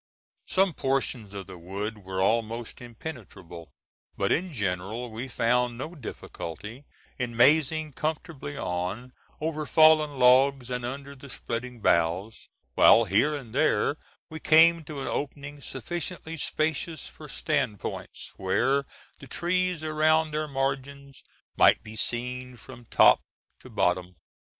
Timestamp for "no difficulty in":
5.77-7.37